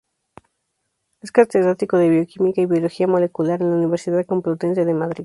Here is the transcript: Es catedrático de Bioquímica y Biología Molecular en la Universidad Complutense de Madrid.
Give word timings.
Es 1.21 1.31
catedrático 1.31 1.95
de 1.99 2.09
Bioquímica 2.09 2.59
y 2.59 2.65
Biología 2.65 3.05
Molecular 3.05 3.61
en 3.61 3.69
la 3.69 3.75
Universidad 3.77 4.25
Complutense 4.25 4.83
de 4.83 4.95
Madrid. 4.95 5.19